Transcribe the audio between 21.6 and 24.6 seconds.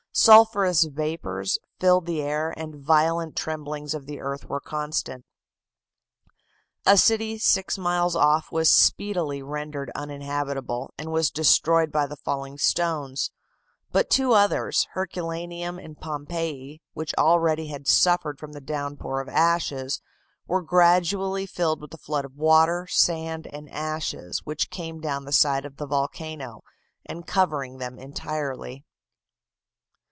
with a flood of water, sand, and ashes,